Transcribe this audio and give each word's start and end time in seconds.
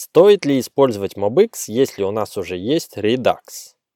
Стоит 0.00 0.44
ли 0.44 0.60
использовать 0.60 1.16
MobX, 1.16 1.64
если 1.66 2.04
у 2.04 2.12
нас 2.12 2.36
уже 2.36 2.56
есть 2.56 2.96
Redux? 2.96 3.40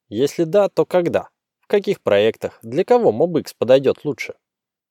Если 0.09 0.43
да, 0.43 0.69
то 0.69 0.85
когда? 0.85 1.29
В 1.61 1.69
каких 1.69 2.01
проектах? 2.01 2.59
Для 2.65 2.83
кого 2.83 3.13
MobX 3.13 3.53
подойдет 3.57 4.05
лучше? 4.05 4.35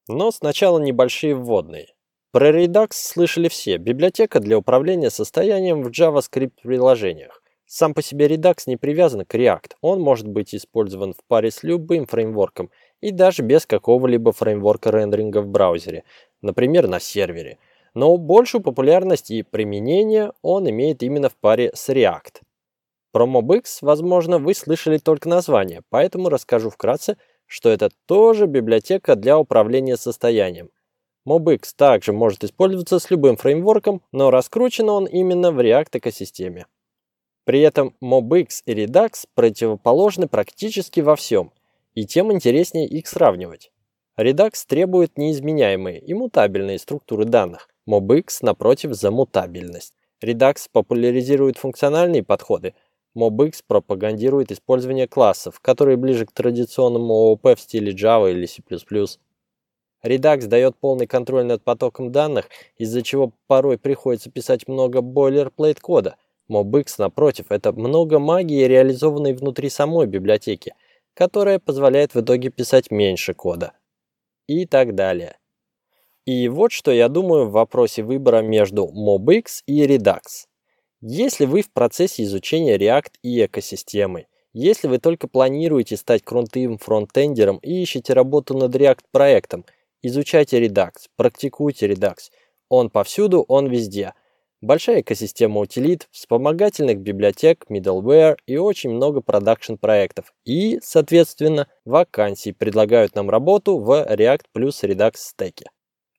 Но 0.07 0.31
сначала 0.31 0.79
небольшие 0.79 1.35
вводные. 1.35 1.87
Про 2.31 2.51
Redux 2.51 2.91
слышали 2.93 3.49
все. 3.49 3.75
Библиотека 3.75 4.39
для 4.39 4.57
управления 4.57 5.09
состоянием 5.09 5.83
в 5.83 5.89
JavaScript 5.89 6.53
приложениях. 6.63 7.43
Сам 7.65 7.93
по 7.93 8.01
себе 8.01 8.27
Redux 8.27 8.59
не 8.67 8.77
привязан 8.77 9.25
к 9.25 9.35
React. 9.35 9.73
Он 9.81 9.99
может 9.99 10.29
быть 10.29 10.55
использован 10.55 11.11
в 11.11 11.25
паре 11.27 11.51
с 11.51 11.61
любым 11.61 12.05
фреймворком 12.05 12.71
и 13.01 13.11
даже 13.11 13.43
без 13.43 13.65
какого-либо 13.65 14.31
фреймворка 14.31 14.91
рендеринга 14.91 15.41
в 15.41 15.49
браузере, 15.49 16.05
например, 16.41 16.87
на 16.87 17.01
сервере. 17.01 17.57
Но 17.93 18.15
большую 18.17 18.61
популярность 18.61 19.31
и 19.31 19.43
применение 19.43 20.31
он 20.41 20.69
имеет 20.69 21.03
именно 21.03 21.29
в 21.29 21.35
паре 21.35 21.71
с 21.73 21.89
React. 21.89 22.41
Про 23.11 23.25
MobX, 23.27 23.79
возможно, 23.81 24.37
вы 24.39 24.53
слышали 24.53 24.97
только 24.97 25.27
название, 25.27 25.81
поэтому 25.89 26.29
расскажу 26.29 26.69
вкратце, 26.69 27.17
что 27.45 27.69
это 27.69 27.89
тоже 28.05 28.45
библиотека 28.45 29.17
для 29.17 29.37
управления 29.37 29.97
состоянием. 29.97 30.69
MobX 31.27 31.73
также 31.75 32.13
может 32.13 32.45
использоваться 32.45 32.99
с 32.99 33.11
любым 33.11 33.35
фреймворком, 33.35 34.01
но 34.13 34.31
раскручен 34.31 34.89
он 34.89 35.05
именно 35.05 35.51
в 35.51 35.59
React 35.59 35.99
экосистеме. 35.99 36.65
При 37.43 37.59
этом 37.59 37.95
MobX 38.01 38.61
и 38.65 38.73
Redux 38.73 39.25
противоположны 39.35 40.27
практически 40.27 41.01
во 41.01 41.17
всем, 41.17 41.51
и 41.93 42.05
тем 42.05 42.31
интереснее 42.31 42.87
их 42.87 43.07
сравнивать. 43.07 43.71
Redux 44.17 44.51
требует 44.65 45.17
неизменяемые 45.17 45.99
и 45.99 46.13
мутабельные 46.13 46.79
структуры 46.79 47.25
данных, 47.25 47.67
MobX, 47.91 48.37
напротив, 48.41 48.93
за 48.93 49.11
мутабельность. 49.11 49.93
Redux 50.23 50.69
популяризирует 50.71 51.57
функциональные 51.57 52.23
подходы, 52.23 52.73
MobX 53.17 53.63
пропагандирует 53.67 54.51
использование 54.51 55.07
классов, 55.07 55.59
которые 55.59 55.97
ближе 55.97 56.25
к 56.25 56.31
традиционному 56.31 57.13
ООП 57.13 57.57
в 57.57 57.59
стиле 57.59 57.91
Java 57.91 58.31
или 58.31 58.45
C++. 58.45 58.61
Redux 60.05 60.47
дает 60.47 60.77
полный 60.77 61.05
контроль 61.05 61.45
над 61.45 61.63
потоком 61.63 62.11
данных, 62.11 62.47
из-за 62.77 63.01
чего 63.01 63.33
порой 63.47 63.77
приходится 63.77 64.31
писать 64.31 64.67
много 64.67 64.99
boilerplate 64.99 65.81
кода. 65.81 66.15
MobX, 66.49 66.95
напротив, 66.97 67.47
это 67.49 67.73
много 67.73 68.19
магии, 68.19 68.63
реализованной 68.63 69.33
внутри 69.33 69.69
самой 69.69 70.07
библиотеки, 70.07 70.73
которая 71.13 71.59
позволяет 71.59 72.15
в 72.15 72.21
итоге 72.21 72.49
писать 72.49 72.89
меньше 72.89 73.33
кода. 73.33 73.73
И 74.47 74.65
так 74.65 74.95
далее. 74.95 75.37
И 76.25 76.49
вот 76.49 76.71
что 76.71 76.91
я 76.91 77.09
думаю 77.09 77.47
в 77.47 77.53
вопросе 77.53 78.03
выбора 78.03 78.43
между 78.43 78.85
MobX 78.85 79.63
и 79.65 79.83
Redux. 79.83 80.45
Если 81.01 81.45
вы 81.45 81.63
в 81.63 81.71
процессе 81.73 82.23
изучения 82.23 82.77
React 82.77 83.13
и 83.23 83.43
экосистемы, 83.43 84.27
если 84.53 84.87
вы 84.87 84.99
только 84.99 85.27
планируете 85.27 85.97
стать 85.97 86.23
крутым 86.23 86.77
фронтендером 86.77 87.57
и 87.57 87.81
ищете 87.81 88.13
работу 88.13 88.55
над 88.55 88.75
React 88.75 88.99
проектом, 89.11 89.65
изучайте 90.03 90.63
Redux, 90.63 90.91
практикуйте 91.15 91.87
Redux. 91.87 92.29
Он 92.69 92.91
повсюду, 92.91 93.43
он 93.47 93.67
везде. 93.67 94.13
Большая 94.61 95.01
экосистема 95.01 95.59
утилит, 95.59 96.07
вспомогательных 96.11 96.99
библиотек, 96.99 97.65
middleware 97.67 98.35
и 98.45 98.57
очень 98.57 98.91
много 98.91 99.21
продакшн 99.21 99.73
проектов. 99.73 100.35
И, 100.45 100.79
соответственно, 100.83 101.67
вакансии 101.83 102.51
предлагают 102.51 103.15
нам 103.15 103.31
работу 103.31 103.79
в 103.79 104.05
React 104.07 104.43
плюс 104.53 104.83
Redux 104.83 105.13
стеке. 105.15 105.65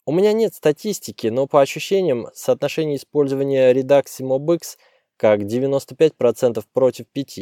У 0.04 0.10
меня 0.10 0.32
нет 0.32 0.52
статистики, 0.52 1.28
но 1.28 1.46
по 1.46 1.60
ощущениям 1.60 2.26
соотношение 2.34 2.96
использования 2.96 3.72
Redux 3.72 4.06
и 4.18 4.24
MobX 4.24 4.76
как 5.16 5.42
95% 5.42 6.64
против 6.72 7.06
5 7.06 7.38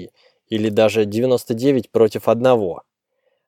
или 0.48 0.68
даже 0.68 1.06
99 1.06 1.90
против 1.90 2.28
1. 2.28 2.76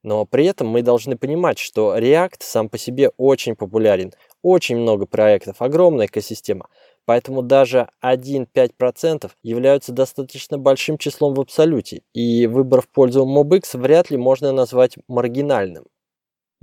Но 0.02 0.24
при 0.24 0.46
этом 0.46 0.68
мы 0.68 0.80
должны 0.80 1.18
понимать, 1.18 1.58
что 1.58 1.94
React 1.98 2.38
сам 2.40 2.70
по 2.70 2.78
себе 2.78 3.10
очень 3.18 3.54
популярен, 3.54 4.14
очень 4.40 4.78
много 4.78 5.04
проектов, 5.04 5.60
огромная 5.60 6.06
экосистема, 6.06 6.68
поэтому 7.04 7.42
даже 7.42 7.90
1-5% 8.02 9.30
являются 9.42 9.92
достаточно 9.92 10.56
большим 10.56 10.96
числом 10.96 11.34
в 11.34 11.40
абсолюте, 11.42 12.00
и 12.14 12.46
выбор 12.46 12.80
в 12.80 12.88
пользу 12.88 13.26
MobX 13.26 13.76
вряд 13.78 14.08
ли 14.08 14.16
можно 14.16 14.52
назвать 14.52 14.96
маргинальным. 15.06 15.84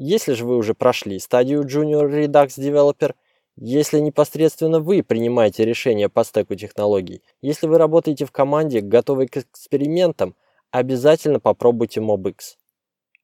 Если 0.02 0.32
же 0.32 0.46
вы 0.46 0.56
уже 0.56 0.76
прошли 0.76 1.20
стадию 1.20 1.64
Junior 1.64 2.10
Redux 2.10 2.58
Developer, 2.58 3.16
если 3.58 4.00
непосредственно 4.00 4.80
вы 4.80 5.04
принимаете 5.04 5.66
решения 5.66 6.08
по 6.08 6.24
стеку 6.24 6.56
технологий, 6.56 7.22
если 7.42 7.68
вы 7.68 7.78
работаете 7.78 8.24
в 8.24 8.32
команде, 8.32 8.80
готовой 8.80 9.28
к 9.28 9.36
экспериментам, 9.36 10.38
обязательно 10.72 11.42
попробуйте 11.42 12.00
MobX. 12.00 12.56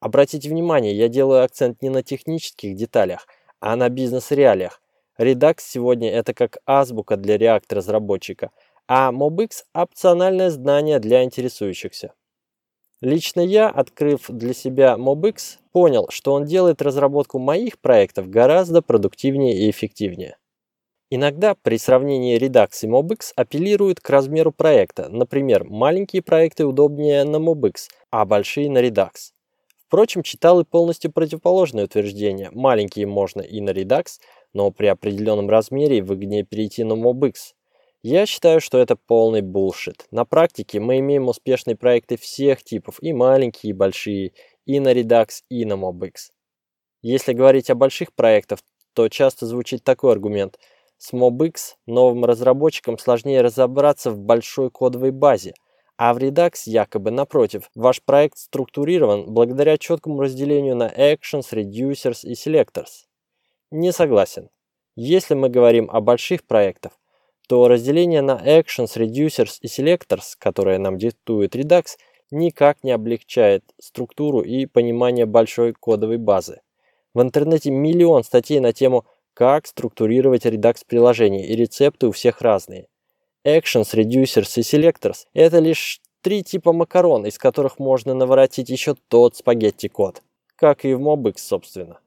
Обратите 0.02 0.50
внимание, 0.50 0.94
я 0.94 1.08
делаю 1.08 1.46
акцент 1.46 1.82
не 1.82 1.88
на 1.88 2.04
технических 2.04 2.76
деталях, 2.76 3.26
а 3.62 3.78
на 3.78 3.88
бизнес-реалиях. 3.88 4.82
Redux 5.18 5.60
сегодня 5.60 6.12
это 6.12 6.34
как 6.34 6.58
азбука 6.66 7.16
для 7.16 7.38
React-разработчика, 7.38 8.52
а 8.86 9.14
MobX– 9.14 9.64
опциональное 9.74 10.50
знание 10.50 11.00
для 11.00 11.24
интересующихся. 11.24 12.12
Лично 13.02 13.42
я, 13.42 13.70
открыв 13.70 14.26
для 14.30 14.54
себя 14.54 14.96
MobX, 14.98 15.58
понял, 15.74 16.08
что 16.10 16.34
он 16.34 16.46
делает 16.46 16.82
разработку 16.82 17.40
моих 17.40 17.80
проектов 17.80 18.30
гораздо 18.30 18.82
продуктивнее 18.82 19.58
и 19.58 19.70
эффективнее. 19.70 20.38
Иногда 21.12 21.56
при 21.56 21.78
сравнении 21.78 22.40
Redux 22.40 22.70
и 22.82 22.88
MobX 22.88 23.32
апеллируют 23.36 24.00
к 24.00 24.10
размеру 24.10 24.52
проекта. 24.52 25.08
Например, 25.10 25.64
маленькие 25.64 26.22
проекты 26.22 26.66
удобнее 26.66 27.24
на 27.26 27.38
MobX, 27.38 27.90
а 28.12 28.26
большие 28.26 28.72
на 28.72 28.80
Redux. 28.80 29.32
Впрочем, 29.86 30.24
читал 30.24 30.62
и 30.62 30.66
полностью 30.66 31.12
противоположное 31.12 31.86
утверждение. 31.86 32.50
Маленькие 32.52 33.06
можно 33.06 33.42
и 33.42 33.62
на 33.62 33.70
Redux, 33.70 34.20
но 34.54 34.72
при 34.72 34.88
определенном 34.88 35.48
размере 35.48 36.02
выгоднее 36.02 36.44
перейти 36.44 36.84
на 36.84 36.94
MobX. 36.94 37.54
Я 38.08 38.28
считаю, 38.28 38.62
что 38.62 38.78
это 38.78 38.96
полный 38.96 39.42
булшит. 39.42 40.06
На 40.12 40.26
практике 40.26 40.80
мы 40.80 41.00
имеем 41.00 41.28
успешные 41.28 41.76
проекты 41.76 42.18
всех 42.18 42.62
типов, 42.64 43.02
и 43.02 43.14
маленькие, 43.14 43.72
и 43.72 43.74
большие, 43.74 44.34
и 44.68 44.80
на 44.80 44.94
Redux, 44.94 45.42
и 45.50 45.66
на 45.66 45.74
MobX. 45.74 46.30
Если 47.02 47.34
говорить 47.34 47.72
о 47.72 47.76
больших 47.76 48.14
проектах, 48.14 48.60
то 48.94 49.10
часто 49.10 49.48
звучит 49.48 49.84
такой 49.84 50.12
аргумент. 50.12 50.60
С 51.00 51.14
MobX 51.14 51.78
новым 51.88 52.26
разработчикам 52.26 53.00
сложнее 53.00 53.42
разобраться 53.42 54.12
в 54.12 54.20
большой 54.20 54.70
кодовой 54.70 55.10
базе, 55.10 55.56
а 55.98 56.14
в 56.14 56.20
Redux 56.20 56.52
якобы 56.68 57.10
напротив, 57.10 57.72
ваш 57.74 58.04
проект 58.04 58.38
структурирован 58.38 59.34
благодаря 59.34 59.80
четкому 59.80 60.22
разделению 60.22 60.76
на 60.76 60.90
actions, 60.90 61.52
reducers 61.52 62.20
и 62.22 62.34
selectors. 62.34 63.08
Не 63.72 63.92
согласен. 63.92 64.52
Если 64.96 65.34
мы 65.34 65.50
говорим 65.50 65.90
о 65.90 66.02
больших 66.02 66.46
проектах, 66.46 67.00
то 67.48 67.68
разделение 67.68 68.22
на 68.22 68.42
actions, 68.44 68.96
reducers 68.98 69.58
и 69.62 69.68
selectors, 69.68 70.36
которое 70.38 70.80
нам 70.80 70.98
диктует 70.98 71.56
Redux, 71.56 71.98
никак 72.32 72.84
не 72.84 72.92
облегчает 72.92 73.64
структуру 73.80 74.42
и 74.42 74.66
понимание 74.66 75.26
большой 75.26 75.74
кодовой 75.74 76.18
базы. 76.18 76.62
В 77.14 77.22
интернете 77.22 77.72
миллион 77.72 78.24
статей 78.24 78.60
на 78.60 78.74
тему 78.74 79.06
«Как 79.34 79.68
структурировать 79.68 80.46
Redux 80.46 80.84
приложение» 80.88 81.48
и 81.48 81.56
рецепты 81.56 82.08
у 82.08 82.12
всех 82.12 82.42
разные. 82.42 82.88
Actions, 83.46 83.94
reducers 83.94 84.52
и 84.56 84.62
selectors– 84.62 85.26
это 85.34 85.60
лишь 85.60 86.02
три 86.22 86.42
типа 86.42 86.74
макарон, 86.74 87.26
из 87.26 87.38
которых 87.38 87.78
можно 87.78 88.14
наворотить 88.14 88.70
еще 88.70 88.96
тот 89.08 89.36
спагетти-код, 89.36 90.24
как 90.56 90.84
и 90.84 90.94
в 90.94 91.02
MobX, 91.02 91.36
собственно. 91.38 92.00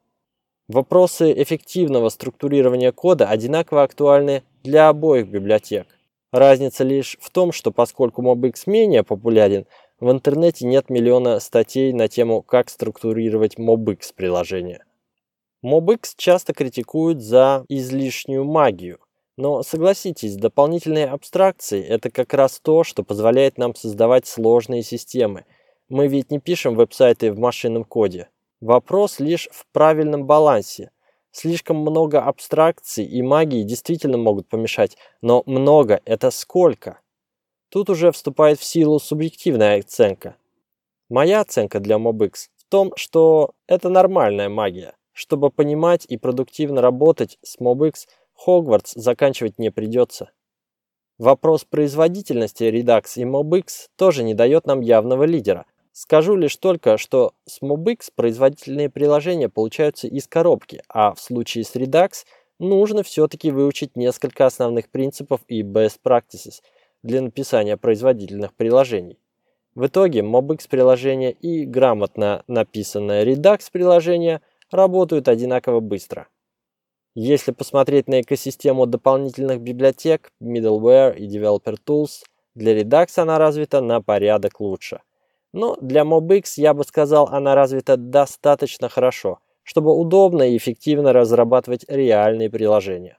Вопросы 0.69 1.33
эффективного 1.33 2.09
структурирования 2.09 2.91
кода 2.91 3.27
одинаково 3.27 3.81
актуальны 3.81 4.43
для 4.61 4.89
обоих 4.89 5.27
библиотек. 5.27 5.87
Разница 6.31 6.83
лишь 6.83 7.17
в 7.19 7.31
том, 7.31 7.51
что 7.51 7.71
поскольку 7.71 8.21
MobX 8.21 8.53
менее 8.67 9.03
популярен, 9.03 9.65
в 9.99 10.11
интернете 10.11 10.67
нет 10.67 10.91
миллиона 10.91 11.39
статей 11.39 11.91
на 11.91 12.07
тему, 12.07 12.43
как 12.43 12.69
структурировать 12.69 13.57
MobX 13.57 14.13
приложение. 14.15 14.85
MobX 15.65 16.13
часто 16.15 16.53
критикуют 16.53 17.19
за 17.19 17.65
излишнюю 17.67 18.45
магию, 18.45 18.99
но 19.37 19.63
согласитесь, 19.63 20.35
дополнительные 20.35 21.07
абстракции– 21.07 21.83
это 21.89 22.11
как 22.11 22.31
раз 22.35 22.59
то, 22.59 22.83
что 22.83 23.01
позволяет 23.01 23.57
нам 23.57 23.73
создавать 23.73 24.27
сложные 24.27 24.83
системы. 24.83 25.45
Мы 25.89 26.07
ведь 26.07 26.29
не 26.29 26.37
пишем 26.37 26.75
веб-сайты 26.75 27.33
в 27.33 27.39
машинном 27.39 27.85
коде. 27.85 28.29
Вопрос 28.61 29.19
лишь 29.19 29.47
в 29.51 29.65
правильном 29.71 30.25
балансе. 30.25 30.91
Слишком 31.31 31.77
много 31.77 32.21
абстракций 32.21 33.05
и 33.05 33.21
магии 33.21 33.63
действительно 33.63 34.17
могут 34.17 34.49
помешать, 34.49 34.97
но 35.21 35.43
много– 35.45 36.01
это 36.05 36.29
сколько? 36.31 36.99
Тут 37.69 37.89
уже 37.89 38.11
вступает 38.11 38.59
в 38.59 38.63
силу 38.63 38.99
субъективная 38.99 39.79
оценка. 39.79 40.35
Моя 41.07 41.41
оценка 41.41 41.79
для 41.79 41.95
MobX 41.97 42.49
в 42.57 42.65
том, 42.69 42.91
что 42.95 43.53
это 43.67 43.89
нормальная 43.89 44.49
магия. 44.49 44.95
Чтобы 45.13 45.51
понимать 45.51 46.05
и 46.07 46.17
продуктивно 46.17 46.81
работать 46.81 47.37
с 47.41 47.57
MobX, 47.59 48.07
Хогвартс 48.33 48.93
заканчивать 48.95 49.59
не 49.59 49.69
придется. 49.69 50.31
Вопрос 51.17 51.65
производительности 51.65 52.63
Redux 52.63 53.03
и 53.15 53.23
MobX 53.23 53.87
тоже 53.97 54.23
не 54.23 54.33
дает 54.33 54.65
нам 54.65 54.81
явного 54.81 55.23
лидера. 55.23 55.65
Скажу 56.01 56.37
лишь 56.37 56.55
только, 56.55 56.97
что 56.97 57.33
с 57.45 57.61
MobX 57.61 58.07
производительные 58.15 58.89
приложения 58.89 59.49
получаются 59.49 60.07
из 60.07 60.29
коробки, 60.29 60.81
а 60.87 61.13
в 61.13 61.19
случае 61.19 61.65
с 61.65 61.75
Redux 61.75 62.23
нужно 62.57 63.03
все-таки 63.03 63.51
выучить 63.51 63.97
несколько 63.97 64.45
основных 64.45 64.87
принципов 64.87 65.41
и 65.49 65.61
best 65.61 65.97
practices 66.01 66.61
для 67.03 67.21
написания 67.21 67.75
производительных 67.75 68.53
приложений. 68.53 69.19
В 69.75 69.87
итоге 69.87 70.21
MobX 70.21 70.69
приложение 70.69 71.33
и 71.33 71.65
грамотно 71.65 72.45
написанное 72.47 73.25
Redux 73.25 73.63
приложение 73.69 74.39
работают 74.71 75.27
одинаково 75.27 75.81
быстро. 75.81 76.29
Если 77.13 77.51
посмотреть 77.51 78.07
на 78.07 78.21
экосистему 78.21 78.85
дополнительных 78.85 79.59
библиотек, 79.59 80.31
middleware 80.41 81.17
и 81.17 81.27
developer 81.27 81.75
tools, 81.85 82.23
для 82.55 82.79
Redux 82.79 83.07
она 83.17 83.37
развита 83.37 83.81
на 83.81 84.01
порядок 84.01 84.61
лучше. 84.61 85.01
Но 85.53 85.75
для 85.81 86.01
MobX, 86.01 86.53
я 86.57 86.73
бы 86.73 86.83
сказал, 86.83 87.27
она 87.27 87.55
развита 87.55 87.97
достаточно 87.97 88.89
хорошо, 88.89 89.39
чтобы 89.63 89.95
удобно 89.95 90.43
и 90.43 90.57
эффективно 90.57 91.13
разрабатывать 91.13 91.85
реальные 91.87 92.49
приложения. 92.49 93.17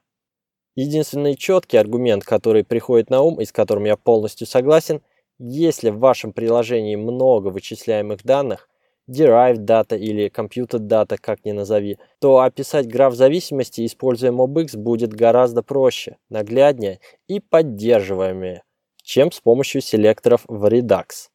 Единственный 0.75 1.35
четкий 1.35 1.77
аргумент, 1.77 2.23
который 2.23 2.63
приходит 2.63 3.09
на 3.09 3.21
ум 3.21 3.41
и 3.41 3.45
с 3.45 3.51
которым 3.51 3.83
я 3.83 3.97
полностью 3.97 4.47
согласен, 4.47 5.01
если 5.37 5.89
в 5.89 5.99
вашем 5.99 6.31
приложении 6.31 6.95
много 6.95 7.49
вычисляемых 7.49 8.23
данных, 8.23 8.69
derived 9.09 9.65
data 9.65 9.97
или 9.97 10.29
computed 10.29 10.87
data, 10.87 11.17
как 11.19 11.43
ни 11.43 11.51
назови, 11.51 11.97
то 12.19 12.39
описать 12.39 12.87
граф 12.87 13.15
зависимости, 13.15 13.85
используя 13.85 14.31
MobX, 14.31 14.77
будет 14.77 15.11
гораздо 15.11 15.63
проще, 15.63 16.17
нагляднее 16.29 16.99
и 17.27 17.41
поддерживаемее, 17.41 18.63
чем 19.03 19.31
с 19.31 19.41
помощью 19.41 19.81
селекторов 19.81 20.45
в 20.47 20.65
Redux. 20.65 21.30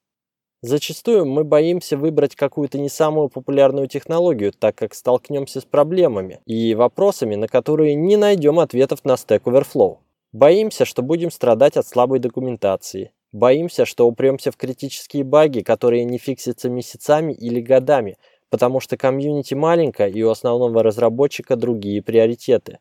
Зачастую 0.67 1.27
мы 1.27 1.45
боимся 1.45 1.97
выбрать 1.97 2.35
какую-то 2.35 2.77
не 2.77 2.89
самую 2.89 3.29
популярную 3.29 3.87
технологию, 3.87 4.51
так 4.53 4.75
как 4.75 4.95
столкнемся 4.95 5.61
с 5.61 5.65
проблемами 5.65 6.41
и 6.45 6.75
вопросами, 6.75 7.37
на 7.37 7.47
которые 7.47 7.95
не 7.95 8.17
найдем 8.17 8.59
ответов 8.59 9.05
на 9.05 9.13
Stack 9.13 9.45
Overflow. 9.45 9.99
Боимся, 10.33 10.85
что 10.85 11.03
будем 11.03 11.31
страдать 11.31 11.77
от 11.77 11.87
слабой 11.87 12.19
документации, 12.19 13.13
Боимся, 13.31 13.85
что 13.85 14.09
упремся 14.09 14.51
в 14.51 14.57
критические 14.57 15.23
баги, 15.23 15.61
которые 15.61 16.05
не 16.05 16.19
фиксятся 16.19 16.69
месяцами 16.69 17.33
или 17.33 17.61
годами, 17.61 18.17
потому 18.51 18.81
что 18.81 18.97
комьюнити 18.97 19.55
маленькое 19.55 20.11
и 20.11 20.21
у 20.25 20.31
основного 20.31 20.83
разработчика 20.83 21.55
другие 21.55 22.03
приоритеты. 22.03 22.81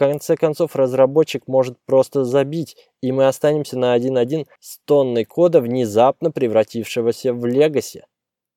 Конце 0.00 0.34
концов, 0.34 0.76
разработчик 0.76 1.46
может 1.46 1.76
просто 1.84 2.24
забить, 2.24 2.74
и 3.02 3.12
мы 3.12 3.26
останемся 3.26 3.78
на 3.78 3.94
1.1 3.94 4.46
с 4.58 4.78
тонной 4.86 5.26
кода, 5.26 5.60
внезапно 5.60 6.30
превратившегося 6.30 7.34
в 7.34 7.44
легаси. 7.44 8.06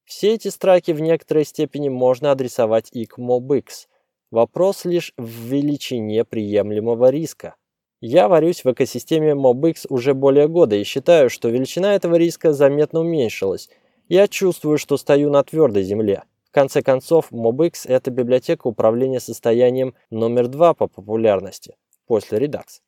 Все 0.06 0.36
эти 0.36 0.48
страхи 0.48 0.92
в 0.92 1.02
некоторой 1.02 1.44
степени 1.44 1.90
можно 1.90 2.32
адресовать 2.32 2.92
и 2.94 3.06
к 3.06 3.20
MobX. 3.20 3.88
Вопрос 4.32 4.86
лишь 4.86 5.12
в 5.18 5.28
величине 5.28 6.24
приемлемого 6.24 7.10
риска. 7.10 7.56
Я 8.00 8.30
варюсь 8.30 8.64
в 8.64 8.72
экосистеме 8.72 9.32
MobX 9.32 9.88
уже 9.90 10.14
более 10.14 10.48
года 10.48 10.78
и 10.78 10.86
считаю, 10.86 11.30
что 11.30 11.50
величина 11.50 11.94
этого 11.96 12.16
риска 12.16 12.54
заметно 12.54 13.02
уменьшилась. 13.02 13.68
Я 14.08 14.30
чувствую, 14.30 14.78
что 14.78 14.96
стою 14.96 15.30
на 15.30 15.44
твердой 15.44 15.84
земле. 15.84 16.24
Конце 16.54 16.84
концов, 16.84 17.32
MobX– 17.32 17.72
это 17.88 18.12
библиотека 18.12 18.68
управления 18.68 19.20
состоянием 19.20 19.96
номер 20.12 20.48
два 20.48 20.76
по 20.76 20.88
популярности, 20.88 21.76
после 22.06 22.38
Redux. 22.38 22.82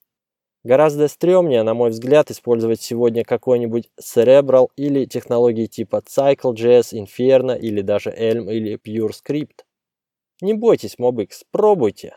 Гораздо 0.63 1.07
стрёмнее, 1.07 1.63
на 1.63 1.73
мой 1.73 1.89
взгляд, 1.89 2.29
использовать 2.29 2.79
сегодня 2.79 3.23
какой-нибудь 3.23 3.89
Cerebral 3.99 4.67
или 4.75 5.05
технологии 5.05 5.65
типа 5.65 6.03
Cycle.js, 6.07 6.93
Inferno 6.93 7.57
или 7.57 7.81
даже 7.81 8.11
Elm 8.11 8.53
или 8.53 8.77
PureScript. 8.77 9.63
Не 10.41 10.53
бойтесь 10.53 10.97
MobX, 10.99 11.29
пробуйте. 11.49 12.15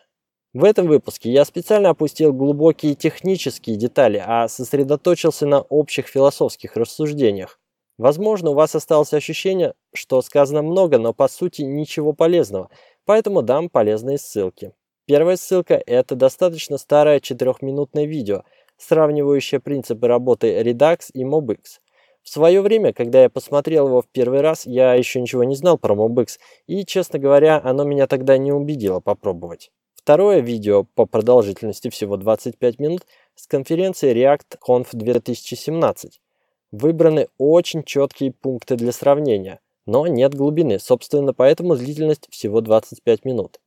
В 0.52 0.64
этом 0.64 0.86
выпуске 0.86 1.32
я 1.32 1.46
специально 1.46 1.88
опустил 1.88 2.34
глубокие 2.34 2.94
технические 2.94 3.76
детали, 3.76 4.22
а 4.22 4.48
сосредоточился 4.48 5.46
на 5.46 5.62
общих 5.62 6.08
философских 6.08 6.76
рассуждениях. 6.76 7.58
Возможно, 7.98 8.50
у 8.50 8.54
вас 8.54 8.76
осталось 8.76 9.12
ощущение, 9.12 9.74
что 9.92 10.22
сказано 10.22 10.62
много, 10.62 10.98
но 10.98 11.12
по 11.12 11.26
сути 11.26 11.62
ничего 11.62 12.12
полезного, 12.12 12.70
поэтому 13.04 13.42
дам 13.42 13.68
полезные 13.68 14.18
ссылки. 14.18 14.72
Первая 15.06 15.36
ссылка– 15.36 15.82
это 15.86 16.14
достаточно 16.14 16.78
старое 16.78 17.18
четырехминутное 17.18 18.04
видео, 18.04 18.44
сравнивающее 18.76 19.58
принципы 19.58 20.06
работы 20.06 20.60
Redux 20.60 21.10
и 21.12 21.24
MobX. 21.24 21.80
В 22.22 22.28
свое 22.28 22.60
время, 22.60 22.92
когда 22.92 23.22
я 23.22 23.30
посмотрел 23.30 23.88
его 23.88 24.02
в 24.02 24.06
первый 24.06 24.42
раз, 24.42 24.64
я 24.64 24.94
еще 24.94 25.20
ничего 25.20 25.42
не 25.42 25.56
знал 25.56 25.76
про 25.76 25.94
MobX, 25.94 26.38
и, 26.68 26.84
честно 26.84 27.18
говоря, 27.18 27.60
оно 27.64 27.82
меня 27.82 28.06
тогда 28.06 28.38
не 28.38 28.52
убедило 28.52 29.00
попробовать. 29.00 29.72
Второе 29.94 30.38
видео 30.40 30.84
по 30.84 31.04
продолжительности 31.04 31.90
всего 31.90 32.16
25 32.16 32.78
минут 32.78 33.06
с 33.34 33.46
конференции 33.46 34.14
React 34.14 34.58
Conf 34.64 34.88
2017. 34.92 36.20
Выбраны 36.70 37.28
очень 37.38 37.82
четкие 37.82 38.32
пункты 38.32 38.76
для 38.76 38.92
сравнения, 38.92 39.60
но 39.86 40.06
нет 40.06 40.34
глубины, 40.34 40.78
собственно, 40.78 41.32
поэтому 41.32 41.76
длительность 41.76 42.28
всего 42.30 42.60
25 42.60 43.24
минут. 43.24 43.58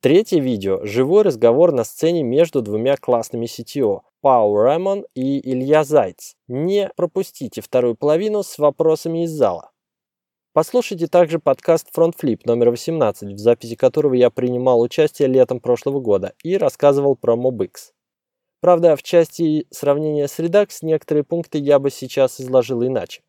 Третье 0.00 0.40
видео– 0.40 0.80
живой 0.84 1.24
разговор 1.24 1.72
на 1.72 1.84
сцене 1.84 2.22
между 2.22 2.62
двумя 2.62 2.96
классными 2.96 3.46
CTO– 3.46 4.02
Пау 4.22 4.54
Ремон 4.62 5.04
и 5.14 5.40
Илья 5.50 5.82
Зайц. 5.82 6.36
Не 6.46 6.90
пропустите 6.96 7.60
вторую 7.60 7.96
половину 7.96 8.42
с 8.42 8.58
вопросами 8.58 9.24
из 9.24 9.30
зала. 9.30 9.72
Послушайте 10.52 11.06
также 11.06 11.38
подкаст 11.38 11.88
Front 11.96 12.14
Flip 12.20 12.40
номер 12.44 12.70
18, 12.70 13.34
в 13.34 13.38
записи 13.38 13.74
которого 13.74 14.14
я 14.14 14.30
принимал 14.30 14.80
участие 14.80 15.28
летом 15.28 15.60
прошлого 15.60 16.00
года 16.00 16.32
и 16.42 16.56
рассказывал 16.56 17.14
про 17.14 17.34
MobX. 17.34 17.92
Правда, 18.60 18.94
в 18.96 19.02
части 19.02 19.66
сравнения 19.70 20.28
с 20.28 20.38
Redux 20.38 20.68
некоторые 20.82 21.24
пункты 21.24 21.58
я 21.58 21.78
бы 21.78 21.90
сейчас 21.90 22.40
изложил 22.40 22.84
иначе. 22.84 23.22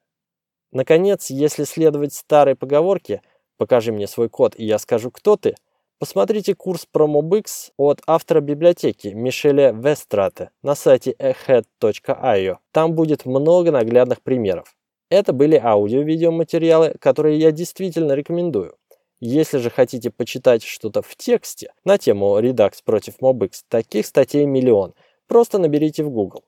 Наконец, 0.71 1.29
если 1.29 1.63
следовать 1.63 2.13
старой 2.13 2.55
поговорке 2.55 3.21
«покажи 3.57 3.91
мне 3.91 4.07
свой 4.07 4.29
код, 4.29 4.53
и 4.57 4.65
я 4.65 4.77
скажу, 4.77 5.11
кто 5.11 5.37
ты», 5.37 5.55
посмотрите 5.99 6.55
курс 6.55 6.85
про 6.91 7.07
MobX 7.07 7.71
от 7.77 8.01
автора 8.07 8.41
библиотеки 8.41 9.09
Мишеля 9.09 9.71
Вестрате 9.71 10.49
на 10.63 10.75
сайте 10.75 11.11
ahead.io. 11.19 12.57
Там 12.71 12.93
будет 12.93 13.25
много 13.25 13.71
наглядных 13.71 14.21
примеров. 14.21 14.75
Это 15.09 15.33
были 15.33 15.57
аудио-видеоматериалы, 15.57 16.95
которые 16.99 17.37
я 17.37 17.51
действительно 17.51 18.13
рекомендую. 18.13 18.77
Если 19.19 19.59
же 19.59 19.69
хотите 19.69 20.09
почитать 20.09 20.63
что-то 20.63 21.01
в 21.01 21.15
тексте 21.15 21.71
на 21.85 21.97
тему 21.97 22.39
Redux 22.39 22.75
против 22.83 23.19
MobX, 23.21 23.59
таких 23.67 24.05
статей 24.07 24.45
миллион. 24.45 24.93
Просто 25.31 25.59
наберите 25.59 26.03
в 26.03 26.09
Google. 26.09 26.43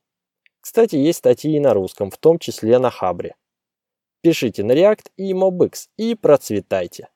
Кстати, 0.60 0.98
есть 0.98 1.20
статьи 1.20 1.56
и 1.56 1.60
на 1.62 1.74
русском, 1.74 2.12
в 2.12 2.18
том 2.18 2.38
числе 2.38 2.80
на 2.80 2.90
Хабре. 2.90 3.38
Пишите 4.22 4.62
на 4.62 4.74
React 4.74 5.06
и 5.16 5.32
MobX 5.32 5.88
и 5.96 6.16
процветайте. 6.16 7.08